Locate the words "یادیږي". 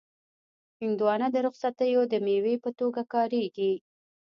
3.13-3.71